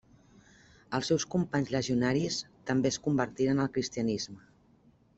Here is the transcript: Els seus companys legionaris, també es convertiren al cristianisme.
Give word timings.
Els 0.99 1.11
seus 1.11 1.25
companys 1.35 1.69
legionaris, 1.77 2.39
també 2.73 2.93
es 2.95 3.01
convertiren 3.07 3.65
al 3.67 3.73
cristianisme. 3.79 4.43